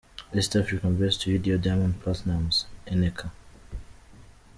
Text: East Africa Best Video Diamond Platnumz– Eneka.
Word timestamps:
East 0.33 0.55
Africa 0.55 0.89
Best 0.89 1.25
Video 1.25 1.59
Diamond 1.59 2.01
Platnumz– 2.01 2.65
Eneka. 2.91 3.29